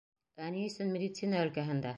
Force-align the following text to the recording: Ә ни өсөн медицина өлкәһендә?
Ә 0.45 0.47
ни 0.55 0.63
өсөн 0.71 0.91
медицина 0.97 1.45
өлкәһендә? 1.47 1.89